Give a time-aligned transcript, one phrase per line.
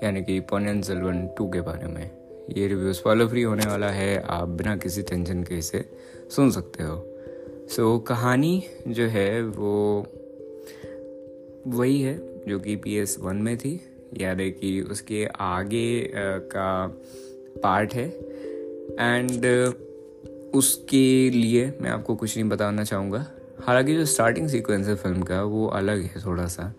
[0.04, 2.10] यानी कि पोनियन जलवन टू के बारे में।
[2.56, 5.84] ये रिव्यू फॉलो फ्री होने वाला है आप बिना किसी टेंशन के इसे
[6.36, 7.06] सुन सकते हो।
[7.68, 10.06] सो so, कहानी जो है वो
[11.66, 13.80] वही है जो कि पी एस वन में थी।
[14.20, 16.86] यानी कि उसके आगे का
[17.62, 18.08] पार्ट है।
[19.00, 19.46] एंड
[20.54, 23.26] उसके लिए मैं आपको कुछ नहीं बताना चाहूँगा।
[23.60, 26.72] हालाँकि जो स्टार्टिंग सीक्वेंस है फ़िल्म का, वो अलग है थोड़ा सा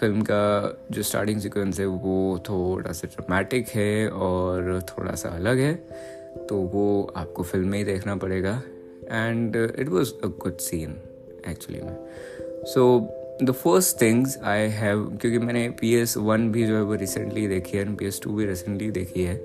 [0.00, 5.58] फ़िल्म का जो स्टार्टिंग सीक्वेंस है, वो थोड़ा सा ड्रामेटिक है और थोड़ा सा अलग
[5.58, 5.74] है।
[6.48, 8.62] तो वो आपको फ़िल्म में ही देखना पड़ेगा।
[9.10, 10.96] And it was a good scene
[11.48, 11.96] actually में
[12.64, 13.00] so
[13.42, 17.46] the first things I have क्योंकि मैंने पी एस वन भी जो है वो रिसेंटली
[17.48, 19.44] देखी है एंड पी एस टू भी रिसेंटली देखी है।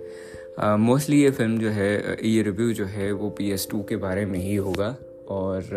[0.77, 3.95] मोस्टली uh, ये फ़िल्म जो है ये रिव्यू जो है वो पी एस टू के
[3.95, 4.95] बारे में ही होगा
[5.29, 5.69] और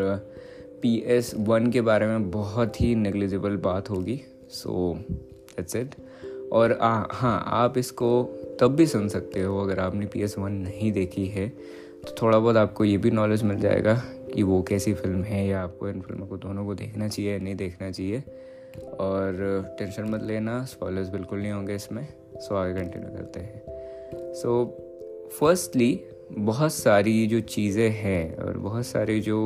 [0.83, 5.91] पी एस वन के बारे में बहुत ही नेग्लिजिबल बात होगी सो दैट्स इट
[6.53, 8.23] और आ, हाँ आप इसको
[8.61, 11.49] तब भी सुन सकते हो अगर आपने पी एस वन नहीं देखी है
[12.07, 14.03] तो थोड़ा बहुत आपको ये भी नॉलेज मिल जाएगा
[14.35, 17.39] कि वो कैसी फ़िल्म है या आपको इन फ़िल्मों को दोनों को देखना चाहिए या
[17.39, 18.23] नहीं देखना चाहिए।
[19.01, 24.65] और टेंशन मत लेना स्पॉयलर्स बिल्कुल नहीं होंगे इसमें सो आगे कंटिन्यू करते हैं। सो
[25.41, 26.01] फर्स्टली
[26.33, 29.39] बहुत सारी जो चीज़ें हैं और बहुत सारे जो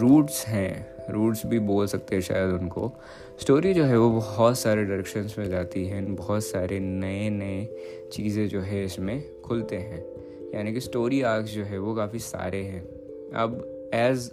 [0.00, 2.92] रूट्स हैं रूट्स भी बोल सकते हैं शायद उनको।
[3.40, 7.64] स्टोरी जो है वो बहुत सारे डायरेक्शंस में जाती है बहुत सारे नए नए
[8.12, 10.04] चीज़ें जो है इसमें खुलते हैं।
[10.54, 12.82] यानी कि स्टोरी आर्क्स जो है वो काफ़ी सारे हैं।
[13.34, 14.30] अब एज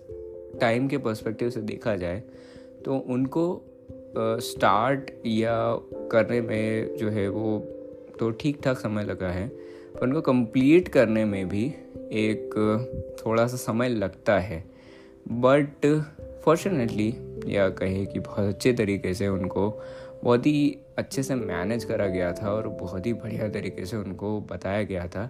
[0.62, 2.24] टाइम के पर्सपेक्टिव से देखा जाए
[2.86, 3.44] तो उनको
[4.18, 5.54] स्टार्ट या
[6.12, 7.58] करने में जो है वो
[8.20, 11.64] तो ठीक ठाक समय लगा है, पर उनको कंप्लीट करने में भी
[12.14, 12.56] एक
[13.26, 14.64] थोड़ा सा समय लगता है।
[15.28, 15.86] बट
[16.46, 17.14] फॉर्चुनेटली
[17.46, 19.70] या कहे कि बहुत अच्छे तरीके से उनको
[20.24, 24.40] बहुत ही अच्छे से मैनेज करा गया था और बहुत ही बढ़िया तरीके से उनको
[24.42, 25.30] बताया गया था।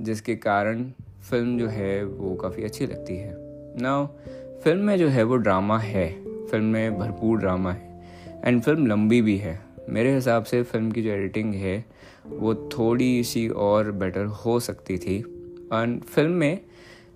[0.00, 0.84] जिसके कारण
[1.30, 3.34] फ़िल्म जो है वो काफ़ी अच्छी लगती है।
[3.80, 4.04] ना
[4.64, 6.08] फ़िल्म में जो है वो ड्रामा है।
[6.46, 8.02] फ़िल्म में भरपूर ड्रामा है।
[8.44, 11.84] एंड फ़िल्म लंबी भी है। मेरे हिसाब से फ़िल्म की जो एडिटिंग है,
[12.28, 15.16] वो थोड़ी सी और बेटर हो सकती थी।
[15.72, 16.60] एंड फ़िल्म में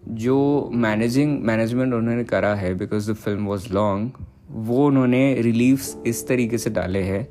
[0.08, 4.10] जो मैनेजिंग मैनेजमेंट उन्होंने करा है because the film was long
[4.50, 7.28] वो उन्होंने रिलीफ्स इस तरीके से डाले हैं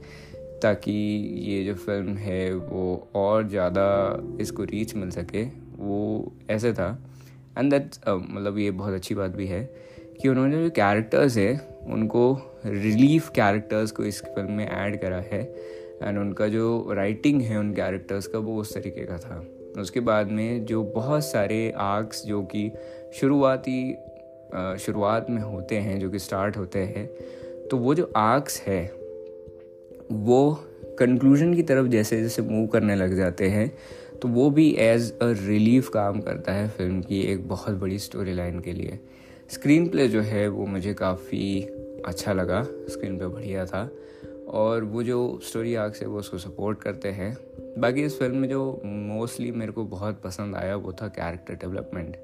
[0.63, 0.91] ताकि
[1.47, 3.87] ये जो फ़िल्म है वो और ज़्यादा
[4.41, 5.43] इसको रीच मिल सके।
[5.77, 6.97] वो ऐसे था।
[7.57, 9.63] एंड दैट मतलब ये बहुत अच्छी बात भी है
[10.21, 15.41] कि उन्होंने जो कैरेक्टर्स है, उनको रिलीफ कैरेक्टर्स को इस फ़िल्म में ऐड करा है।
[16.03, 19.43] एंड उनका जो राइटिंग है उन कैरेक्टर्स का वो उस तरीके का था।
[19.81, 22.71] उसके बाद में जो बहुत सारे आर्क्स जो कि
[23.13, 23.95] शुरुआती
[24.79, 27.07] शुरुआत में होते हैं, जो कि स्टार्ट होते हैं
[27.69, 28.85] तो वो जो आर्क्स है
[30.11, 30.51] वो
[30.99, 33.71] कंक्लूजन की तरफ़ जैसे जैसे मूव करने लग जाते हैं
[34.21, 38.33] तो वो भी एज अ रिलीफ काम करता है फ़िल्म की एक बहुत बड़ी स्टोरी
[38.33, 38.99] लाइन के लिए।
[39.49, 41.61] स्क्रीन प्ले जो है वो मुझे काफ़ी
[42.05, 43.89] अच्छा लगा स्क्रीन पे बढ़िया था।
[44.47, 47.37] और वो जो स्टोरी आग से वो उसको सपोर्ट करते हैं।
[47.77, 52.15] बाकी इस फ़िल्म में जो मोस्टली मेरे को बहुत पसंद आया वो था कैरेक्टर डेवलपमेंट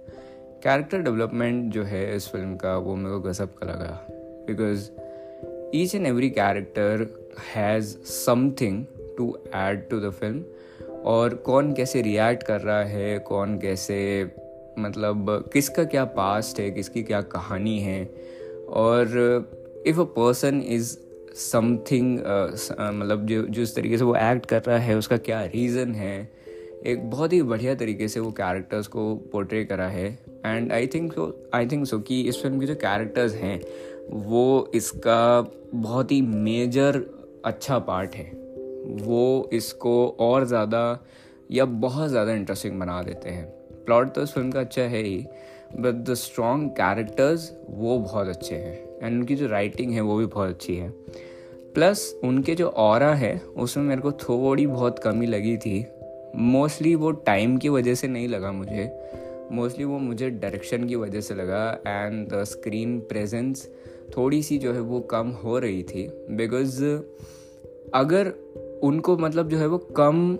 [0.63, 4.07] कैरेक्टर डेवलपमेंट जो है इस फ़िल्म का वो मेरे को गजब का लगा।
[4.47, 4.89] Because
[5.75, 8.83] each and every character has something
[9.17, 10.43] to add to the film
[11.05, 13.97] और कौन कैसे रिएक्ट कर रहा है, कौन कैसे
[14.79, 18.03] मतलब किसका क्या पास्ट है, किसकी क्या कहानी है।
[18.69, 20.97] और if a person is
[21.37, 26.29] something मतलब जो जिस तरीके से वो एक्ट कर रहा है, उसका क्या रीज़न है,
[26.85, 30.07] एक बहुत ही बढ़िया तरीके से वो कैरेक्टर्स को पोर्ट्रे करा है।
[30.45, 33.59] And I think so I think so कि इस फ़िल्म के जो कैरेक्टर्स हैं,
[34.09, 37.03] वो इसका बहुत ही मेजर
[37.45, 38.31] अच्छा पार्ट है।
[39.03, 40.99] वो इसको और ज़्यादा
[41.51, 43.45] या बहुत ज़्यादा इंटरेस्टिंग बना देते हैं।
[43.85, 45.17] प्लॉट तो इस फ़िल्म का अच्छा है ही
[45.79, 48.73] बट द स्ट्रॉन्ग कैरेक्टर्स वो बहुत अच्छे हैं।
[49.03, 50.89] एंड उनकी जो राइटिंग है वो भी बहुत अच्छी है।
[51.73, 55.85] प्लस उनके जो और है, उसमें मेरे को थोड़ी बहुत कमी लगी थी।
[56.35, 58.85] मोस्टली वो टाइम की वजह से नहीं लगा मुझे।
[59.51, 63.69] मोस्टली वो मुझे डायरेक्शन की वजह से लगा एंड द स्क्रीन प्रेजेंस
[64.17, 66.83] थोड़ी सी जो है वो कम हो रही थी। बिकॉज़
[67.93, 68.33] अगर
[68.83, 70.37] उनको मतलब जो है वो कम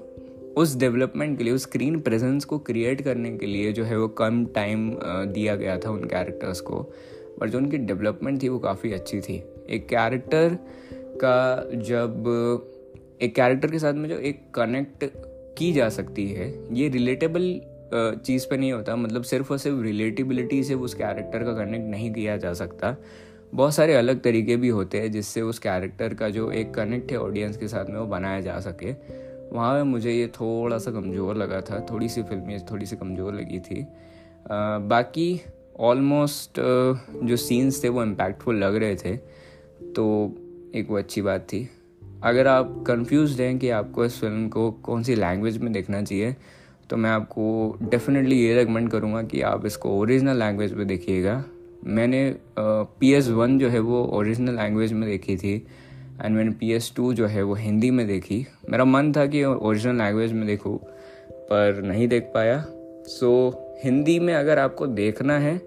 [0.58, 4.08] उस डेवलपमेंट के लिए, उस स्क्रीन प्रेजेंस को क्रिएट करने के लिए जो है वो
[4.08, 6.94] कम टाइम दिया गया था उन कैरेक्टर्स को।
[7.40, 10.58] पर जो उनकी डेवलपमेंट थी वो काफ़ी अच्छी थी। एक कैरेक्टर
[10.94, 12.24] का जब,
[13.22, 15.06] एक कैरेक्टर के साथ में जो एक कनेक्ट
[15.58, 17.62] की जा सकती है, ये रिलेटेबल
[17.94, 22.12] चीज़ पे नहीं होता। मतलब सिर्फ़ और सिर्फ़ रिलेटिबिलिटी से उस कैरेक्टर का कनेक्ट नहीं
[22.13, 22.95] किया जा सकता।
[23.54, 27.18] बहुत सारे अलग तरीके भी होते हैं जिससे उस कैरेक्टर का जो एक कनेक्ट है
[27.18, 28.92] ऑडियंस के साथ में वो बनाया जा सके।
[29.51, 33.34] वहाँ में मुझे ये थोड़ा सा कमज़ोर लगा था। थोड़ी सी फ़िल्में थोड़ी सी कमज़ोर
[33.36, 35.42] लगी थी। आ, बाकी
[35.80, 36.60] ऑलमोस्ट
[37.24, 40.36] जो सीन्स थे वो इम्पैक्टफुल लग रहे थे। तो
[40.75, 41.68] एक वो अच्छी बात थी।
[42.24, 46.36] अगर आप कंफ्यूज हैं कि आपको इस फ़िल्म को कौन सी लैंग्वेज में देखना चाहिए
[46.94, 47.44] तो मैं आपको
[47.81, 51.34] डेफिनेटली ये रिकमेंड करूँगा कि आप इसको ओरिजिनल लैंग्वेज में देखिएगा।
[51.86, 52.19] मैंने
[52.60, 55.54] पी एस वन जो है वो ओरिजिनल लैंग्वेज में देखी थी
[56.22, 59.44] एंड मैंने पी एस टू जो है वो हिंदी में देखी। मेरा मन था कि
[59.44, 60.78] ओरिजिनल लैंग्वेज में देखूँ
[61.50, 65.57] पर नहीं देख पाया। सो so, हिंदी में अगर आपको देखना है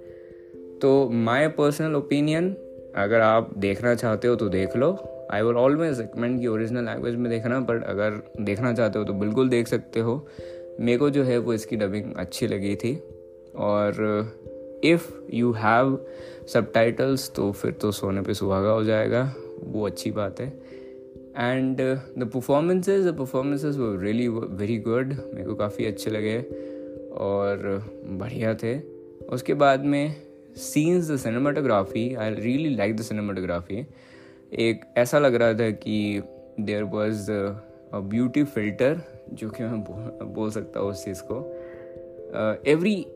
[0.82, 2.54] तो माई पर्सनल ओपिनियन
[2.96, 4.96] अगर आप देखना चाहते हो तो देख लो।
[5.32, 9.12] आई विल ऑलवेज रिकमेंड कि ओरिजिनल लैंग्वेज में देखना बट अगर देखना चाहते हो तो
[9.14, 10.26] बिल्कुल देख सकते हो।
[10.80, 12.94] मेरे को जो है वो इसकी डबिंग अच्छी लगी थी।
[13.56, 13.94] और
[14.84, 15.98] if you have
[16.48, 20.48] subtitles तो फिर तो सोने पे सुहागा हो जाएगा। वो अच्छी बात है।
[21.38, 21.80] And
[22.18, 26.38] the performances the performances वो रियली वेरी गुड मेरे को काफ़ी अच्छे लगे
[27.16, 27.58] और
[28.04, 28.78] बढ़िया थे।
[29.28, 30.14] उसके बाद में
[30.56, 33.86] scenes the cinematography I really like the cinematography
[34.52, 36.22] एक ऐसा लग रहा था कि
[36.60, 39.00] there was a beauty filter
[39.32, 39.84] जो कि मैं
[40.34, 41.54] बोल, सकता हूँ उस चीज़ को।
[42.70, 43.06] Every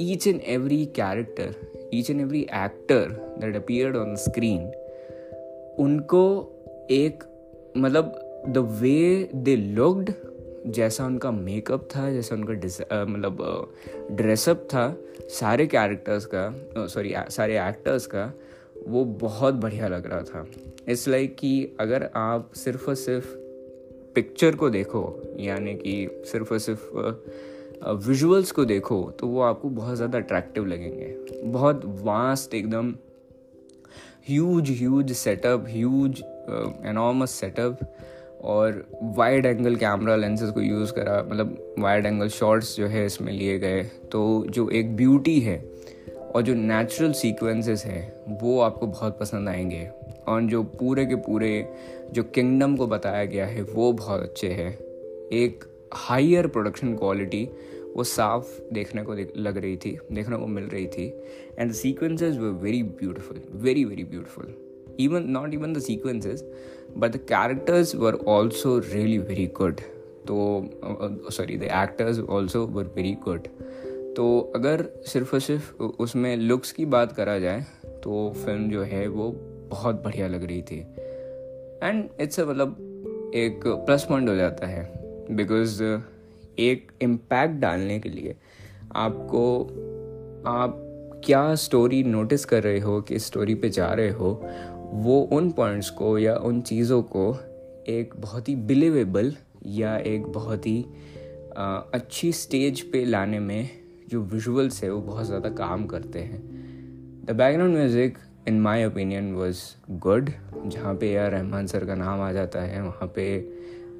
[0.00, 1.54] each and every character
[1.94, 4.72] each and every actor that appeared on screen
[5.78, 6.52] उनको
[6.90, 7.24] एक
[7.76, 10.12] मतलब द वे दे लुक्ड
[10.66, 13.72] जैसा उनका मेकअप था जैसा उनका मतलब
[14.12, 16.54] ड्रेसअप था सारे कैरेक्टर्स का
[16.86, 18.32] सॉरी सारे एक्टर्स का
[18.88, 20.46] वो बहुत बढ़िया लग रहा था।
[20.88, 23.47] इट्स लाइक like कि अगर आप सिर्फ़ और सिर्फ़
[24.18, 25.02] पिक्चर को देखो,
[25.40, 31.42] यानी कि सिर्फ़ और सिर्फ़ विजुअल्स को देखो तो वो आपको बहुत ज़्यादा अट्रैक्टिव लगेंगे।
[31.44, 32.94] बहुत वास्ट एकदम
[34.28, 36.22] huge huge setup huge
[36.86, 37.78] enormous setup
[38.44, 38.84] और
[39.16, 43.58] वाइड एंगल कैमरा लेंसेज को यूज़ करा। मतलब वाइड एंगल शॉट्स जो है इसमें लिए
[43.58, 43.82] गए।
[44.12, 45.58] तो जो एक ब्यूटी है
[46.34, 49.88] और जो नेचुरल सीक्वेंसेस हैं, वो आपको बहुत पसंद आएँगे।
[50.28, 51.50] और जो पूरे के पूरे
[52.12, 54.72] जो किंगडम को बताया गया है वो बहुत अच्छे हैं।
[55.32, 55.64] एक
[55.94, 57.48] हाइयर प्रोडक्शन क्वालिटी
[57.96, 61.06] वो साफ़ देखने को देख, लग रही थी देखने को मिल रही थी।
[61.58, 64.54] And sequences were very beautiful very very beautiful
[65.00, 66.44] even not even the sequences
[66.96, 69.80] but the characters were also really very good
[70.28, 70.70] तो
[71.30, 73.46] sorry the actors also were very good
[74.16, 77.60] तो अगर सिर्फ़ और सिर्फ़ उसमें लुक्स की बात करा जाए
[78.04, 79.30] तो फ़िल्म जो है वो
[79.68, 80.78] बहुत बढ़िया लग रही थी।
[81.82, 84.82] एंड इट्स मतलब एक प्लस पॉइंट हो जाता है।
[85.30, 85.82] बिकॉज़
[86.58, 88.36] एक इम्पैक्ट डालने के लिए
[88.96, 89.62] आपको,
[90.46, 90.84] आप
[91.24, 94.30] क्या स्टोरी नोटिस कर रहे हो, किस स्टोरी पे जा रहे हो,
[94.92, 97.32] वो उन पॉइंट्स को या उन चीज़ों को
[97.88, 99.32] एक बहुत ही बिलीवेबल
[99.66, 100.80] या एक बहुत ही
[101.94, 103.68] अच्छी स्टेज पे लाने में
[104.08, 106.40] जो विजुअल्स है वो बहुत ज़्यादा काम करते हैं।
[107.24, 108.18] The background music
[108.48, 109.58] in my opinion was
[109.98, 110.30] good
[110.66, 113.38] जहाँ पे यार रहमान सर का नाम आ जाता है, वहाँ पे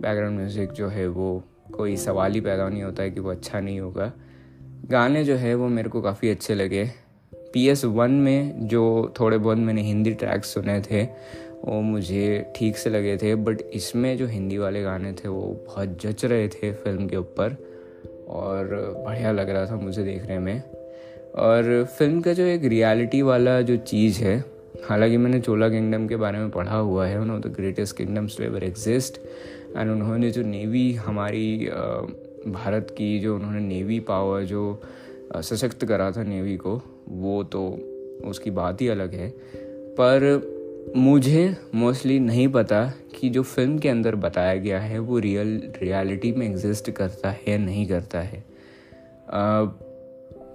[0.03, 1.43] बैकग्राउंड म्यूज़िक जो है वो
[1.73, 4.13] कोई सवाल ही पैदा नहीं होता है कि वो अच्छा नहीं होगा।
[4.91, 6.85] गाने जो है वो मेरे को काफ़ी अच्छे लगे।
[7.53, 11.03] पी एस वन में जो थोड़े बहुत मैंने हिंदी ट्रैक्स सुने थे,
[11.65, 15.99] वो मुझे ठीक से लगे थे बट इसमें जो हिंदी वाले गाने थे वो बहुत
[16.03, 17.57] जच रहे थे फ़िल्म के ऊपर,
[18.29, 18.67] और
[19.07, 20.63] बढ़िया लग रहा था मुझे देखने में।
[21.39, 24.45] और फ़िल्म का जो एक रियलिटी वाला जो चीज़ है,
[24.89, 28.45] हालाँकि मैंने चोला किंगडम के बारे में पढ़ा हुआ है उन्होंने the greatest kingdoms to
[28.45, 29.21] ever exist
[29.77, 31.69] and उन्होंने जो नेवी हमारी
[32.47, 34.83] भारत की जो उन्होंने नेवी पावर जो
[35.37, 37.63] सशक्त करा था नेवी को, वो तो
[38.25, 39.29] उसकी बात ही अलग है।
[40.01, 45.73] पर मुझे मोस्टली नहीं पता कि जो फ़िल्म के अंदर बताया गया है, वो रियल
[45.83, 48.45] रियलिटी में एग्जिस्ट करता है नहीं करता है।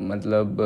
[0.02, 0.58] मतलब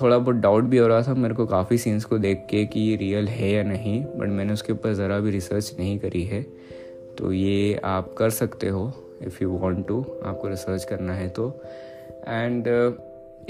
[0.00, 2.80] थोड़ा बहुत डाउट भी हो रहा था मेरे को काफ़ी सीन्स को देख के कि
[2.80, 6.42] ये रियल है या नहीं बट मैंने उसके ऊपर ज़रा भी रिसर्च नहीं करी है।
[7.18, 11.48] तो ये आप कर सकते हो इफ़ यू वांट टू आपको रिसर्च करना है तो।
[12.28, 12.66] एंड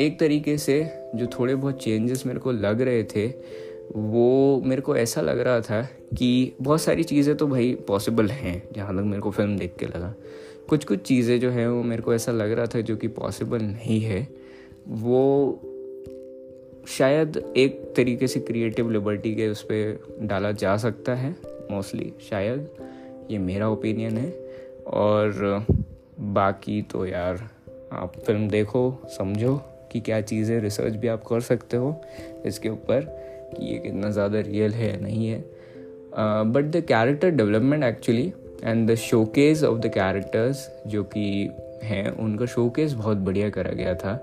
[0.01, 0.83] एक तरीके से
[1.15, 3.27] जो थोड़े बहुत चेंजेस मेरे को लग रहे थे,
[3.97, 5.81] वो मेरे को ऐसा लग रहा था
[6.17, 9.87] कि बहुत सारी चीज़ें तो भाई पॉसिबल हैं, जहाँ तक मेरे को फ़िल्म देख के
[9.87, 10.15] लगा।
[10.69, 13.63] कुछ कुछ चीज़ें जो हैं वो मेरे को ऐसा लग रहा था जो कि पॉसिबल
[13.63, 14.27] नहीं है।
[14.89, 15.63] वो
[16.89, 21.35] शायद एक तरीके से क्रिएटिव लिबर्टी के उस पर डाला जा सकता है
[21.71, 22.69] मोस्टली शायद,
[23.31, 24.31] ये मेरा ओपिनियन है।
[24.87, 25.67] और
[26.21, 27.49] बाकी तो यार,
[27.93, 29.57] आप फ़िल्म देखो, समझो
[29.93, 31.95] कि क्या चीज़ें रिसर्च भी आप कर सकते हो।
[32.47, 33.01] इसके ऊपर
[33.57, 35.45] कि ये कितना ज़्यादा रियल है या नहीं है।
[36.53, 38.33] But the character development actually
[38.65, 41.51] and the showcase of the characters जो कि
[41.83, 44.15] हैं, उनका शोकेस बहुत बढ़िया करा गया था।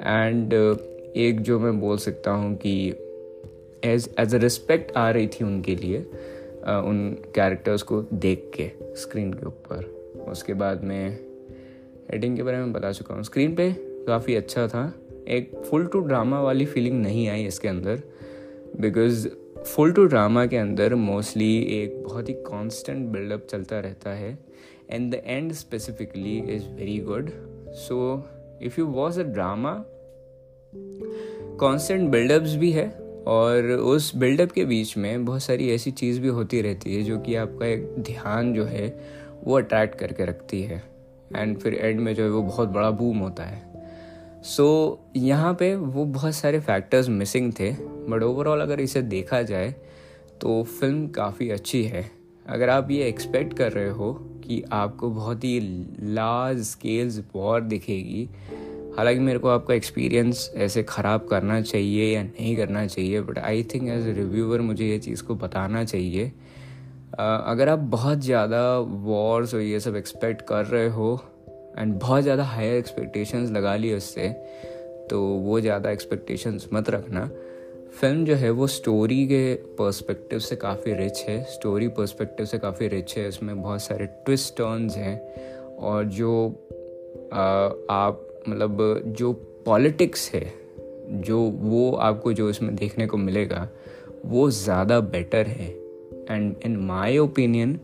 [0.00, 0.78] एंड uh,
[1.16, 2.72] एक जो मैं बोल सकता हूँ कि
[3.84, 8.70] एज एज अ रिस्पेक्ट आ रही थी उनके लिए uh, उन कैरेक्टर्स को देख के
[8.96, 9.84] स्क्रीन के ऊपर।
[10.30, 11.18] उसके बाद में
[12.14, 13.70] एडिंग के बारे में बता चुका हूँ। स्क्रीन पे
[14.06, 14.92] काफ़ी अच्छा था।
[15.28, 18.02] एक फुल टू ड्रामा वाली फीलिंग नहीं आई इसके अंदर।
[18.80, 19.28] बिकॉज़
[19.66, 24.38] फुल टू ड्रामा के अंदर मोस्टली एक बहुत ही कांस्टेंट बिल्डअप चलता रहता है।
[24.90, 27.30] And the end specifically is very good
[27.78, 28.28] so
[28.62, 29.72] if you watch a drama
[30.74, 32.88] constant buildups भी है
[33.26, 37.18] और उस बिल्डअप के बीच में बहुत सारी ऐसी चीज़ भी होती रहती है जो
[37.18, 39.00] कि आपका एक ध्यान जो है
[39.44, 40.82] वो अट्रैक्ट करके रखती है
[41.36, 43.62] एंड फिर एंड में जो है वो बहुत बड़ा बूम होता है।
[44.42, 47.72] सो so, यहाँ पे वो बहुत सारे फैक्टर्स मिसिंग थे
[48.08, 49.74] बट ओवरऑल अगर इसे देखा जाए
[50.40, 52.10] तो फ़िल्म काफ़ी अच्छी है।
[52.46, 55.60] अगर आप ये एक्सपेक्ट कर रहे हो कि आपको बहुत ही
[56.00, 58.28] लार्ज स्केल्स वॉर दिखेगी
[58.96, 63.62] हालाँकि मेरे को आपका एक्सपीरियंस ऐसे ख़राब करना चाहिए या नहीं करना चाहिए but I
[63.64, 68.78] think as a reviewer मुझे ये चीज़ को बताना चाहिए। uh, अगर आप बहुत ज़्यादा
[68.78, 71.20] वॉर्स और ये सब एक्सपेक्ट कर रहे हो
[71.78, 74.28] एंड बहुत ज़्यादा हायर एक्सपेक्टेशंस लगा लिए उससे
[75.10, 77.30] तो वो ज़्यादा एक्सपेक्टेशंस मत रखना।
[78.00, 82.88] फ़िल्म जो है वो स्टोरी के पर्सपेक्टिव से काफ़ी रिच है। स्टोरी पर्सपेक्टिव से काफ़ी
[82.88, 85.20] रिच है। इसमें बहुत सारे ट्विस्ट टर्न्स हैं
[85.78, 86.32] और जो
[87.32, 87.40] आ,
[87.90, 89.32] आप मतलब जो
[89.66, 90.52] पॉलिटिक्स है,
[91.10, 93.68] जो वो आपको जो इसमें देखने को मिलेगा,
[94.26, 95.68] वो ज़्यादा बेटर है.
[96.30, 97.78] एंड इन माय ओपिनियन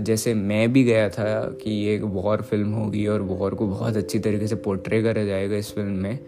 [0.00, 1.24] जैसे मैं भी गया था
[1.62, 5.24] कि ये एक वॉर फ़िल्म होगी और वॉर को बहुत अच्छी तरीके से पोर्ट्रे करा
[5.24, 6.18] जाएगा इस फ़िल्म में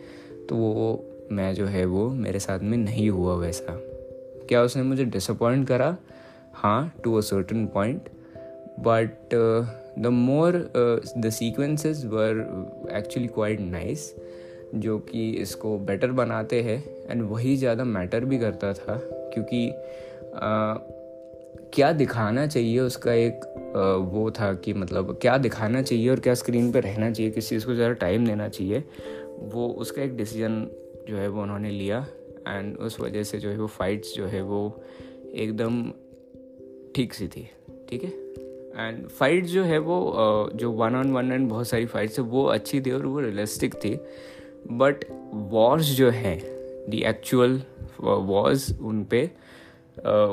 [0.48, 3.78] तो वो, मैं जो है वो मेरे साथ में नहीं हुआ वैसा.
[4.48, 5.96] क्या उसने मुझे डिसअपॉइंट करा?
[6.54, 8.08] हाँ to a certain point
[8.80, 9.34] but
[9.98, 10.72] the more
[11.18, 12.40] the sequences were
[12.92, 14.14] actually quite nice
[14.74, 19.68] जो कि इसको बेटर बनाते हैं एंड वही ज़्यादा मैटर भी करता था क्योंकि
[20.34, 21.02] uh,
[21.74, 23.44] क्या दिखाना चाहिए उसका एक
[24.12, 27.66] वो था कि मतलब क्या दिखाना चाहिए और क्या स्क्रीन पे रहना चाहिए किस चीज़
[27.66, 28.84] को ज़्यादा टाइम देना चाहिए
[29.38, 30.70] वो उसका एक डिसीज़न
[31.08, 32.06] जो है वो उन्होंने लिया
[32.48, 34.82] एंड उस वजह से जो है वो फाइट्स जो है वो
[35.34, 35.92] एकदम
[36.96, 37.50] ठीक सी थी
[37.88, 38.31] ठीक है?
[38.76, 42.44] एंड फाइट जो है वो जो वन ऑन वन एंड बहुत सारी फाइट्स है, वो
[42.46, 43.94] अच्छी थी और वो रियलिस्टिक थी।
[44.72, 45.04] बट
[45.50, 46.38] वॉर्स जो है
[46.90, 47.60] दी एक्चुअल
[48.00, 49.28] वॉर्स उन पर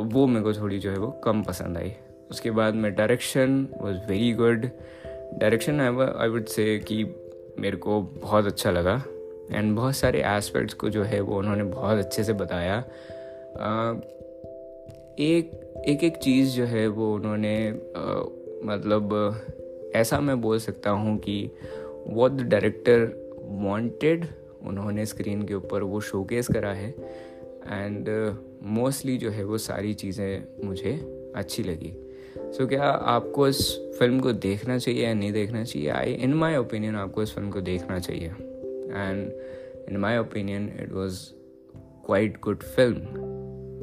[0.06, 1.94] वो मेरे को थोड़ी जो है वो कम पसंद आई।
[2.32, 4.66] उसके बाद में direction was very good
[5.34, 7.04] direction I would say कि
[7.60, 9.02] मेरे को बहुत अच्छा लगा।
[9.52, 12.84] एंड बहुत सारे एस्पेक्ट्स को जो है वो उन्होंने बहुत अच्छे से बताया।
[15.20, 15.52] एक
[15.88, 18.20] एक एक चीज़ जो है वो उन्होंने आ,
[18.64, 19.36] मतलब
[19.96, 21.52] ऐसा मैं बोल सकता हूँ कि
[22.08, 24.26] वॉट द डायरेक्टर वांटेड
[24.66, 26.90] उन्होंने स्क्रीन के ऊपर वो शोकेस करा है
[27.68, 28.10] एंड
[28.64, 30.92] मोस्टली uh, जो है वो सारी चीज़ें मुझे
[31.36, 31.94] अच्छी लगी।
[32.38, 35.90] सो so, क्या आपको इस फ़िल्म को देखना चाहिए या नहीं देखना चाहिए?
[35.90, 39.32] आई इन माई ओपिनियन आपको इस फ़िल्म को देखना चाहिए। And
[39.90, 41.20] in my opinion it was
[42.06, 43.29] quite good film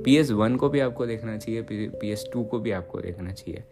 [0.06, 3.32] P S one को भी आपको देखना चाहिए पी एस टू को भी आपको देखना
[3.32, 3.62] चाहिए।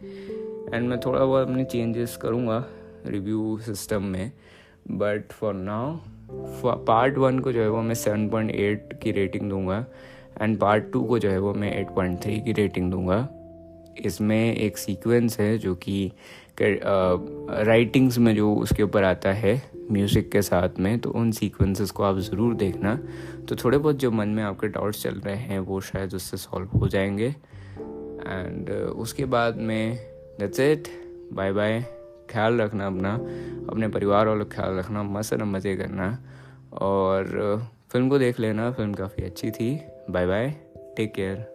[0.74, 2.64] एंड मैं थोड़ा बहुत अपने चेंजेस करूँगा
[3.06, 4.32] रिव्यू सिस्टम में
[4.90, 5.96] but for now
[6.84, 9.84] part one को जो है वो मैं सेवन पॉइंट एट की रेटिंग दूँगा
[10.42, 13.28] एंड पार्ट टू को जो है वो मैं एट पॉइंट थ्री की रेटिंग दूँगा।
[13.98, 16.12] इसमें एक सीक्वेंस है जो कि
[16.60, 22.02] राइटिंग्स में जो उसके ऊपर आता है म्यूज़िक के साथ में तो उन सीक्वेंसेस को
[22.02, 22.94] आप ज़रूर देखना।
[23.48, 26.78] तो थोड़े बहुत जो मन में आपके डाउट्स चल रहे हैं, वो शायद उससे सॉल्व
[26.78, 27.28] हो जाएँगे।
[28.26, 29.96] एंड उसके बाद में
[30.40, 30.88] दैट्स इट
[31.32, 31.80] बाय बाय
[32.30, 33.14] ख्याल रखना अपना,
[33.70, 36.18] अपने परिवार वालों का ख्याल रखना, मस्त मज़े करना।
[36.72, 39.74] और फ़िल्म को देख लेना, फ़िल्म काफ़ी अच्छी थी।
[40.10, 40.50] Bye bye
[40.96, 41.53] take care